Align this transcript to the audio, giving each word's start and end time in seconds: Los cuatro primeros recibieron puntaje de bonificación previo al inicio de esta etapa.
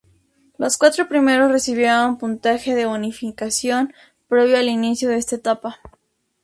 Los 0.57 0.79
cuatro 0.79 1.07
primeros 1.07 1.51
recibieron 1.51 2.17
puntaje 2.17 2.73
de 2.73 2.87
bonificación 2.87 3.93
previo 4.27 4.57
al 4.57 4.67
inicio 4.67 5.09
de 5.09 5.17
esta 5.17 5.35
etapa. 5.35 5.77